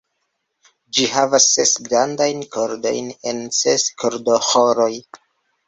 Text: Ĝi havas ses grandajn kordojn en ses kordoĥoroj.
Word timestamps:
Ĝi 0.97 1.03
havas 1.15 1.45
ses 1.57 1.73
grandajn 1.89 2.41
kordojn 2.57 3.13
en 3.33 3.45
ses 3.61 3.87
kordoĥoroj. 4.03 4.93